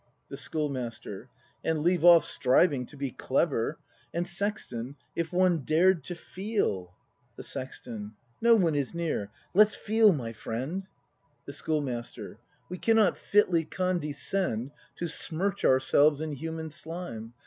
[0.29, 1.29] The Schoolmaster.
[1.63, 3.77] And leave off striving to be clever;
[4.11, 6.95] And, Sexton, if one dared to feel!
[7.35, 8.13] The Sexton.
[8.41, 10.81] No one is near,— let's feel, my friend!
[10.81, 11.53] ACT V] BRAND 221 The
[11.93, 12.39] Schoolmaster.
[12.67, 17.33] We cannot fitly condescend To smirch ourselves in human slime.